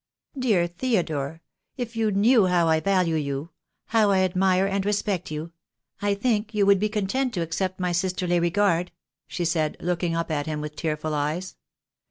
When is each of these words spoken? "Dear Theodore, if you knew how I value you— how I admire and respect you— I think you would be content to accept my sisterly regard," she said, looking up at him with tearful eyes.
"Dear 0.35 0.65
Theodore, 0.65 1.43
if 1.77 1.95
you 1.95 2.09
knew 2.09 2.47
how 2.47 2.67
I 2.67 2.79
value 2.79 3.13
you— 3.15 3.51
how 3.89 4.09
I 4.09 4.21
admire 4.21 4.65
and 4.65 4.83
respect 4.83 5.29
you— 5.29 5.51
I 6.01 6.15
think 6.15 6.55
you 6.55 6.65
would 6.65 6.79
be 6.79 6.89
content 6.89 7.35
to 7.35 7.41
accept 7.41 7.79
my 7.79 7.91
sisterly 7.91 8.39
regard," 8.39 8.91
she 9.27 9.45
said, 9.45 9.77
looking 9.79 10.15
up 10.15 10.31
at 10.31 10.47
him 10.47 10.59
with 10.59 10.75
tearful 10.75 11.13
eyes. 11.13 11.55